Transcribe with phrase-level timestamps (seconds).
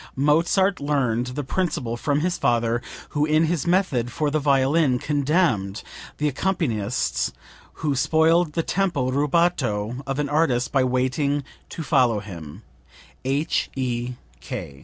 [0.15, 5.83] Mozart learned the principle from his father who in his method for the violin condemned
[6.17, 7.31] the accompanists
[7.85, 12.63] who spoiled the tempo rubato of an artist by waiting to follow him.
[13.23, 14.13] H.E.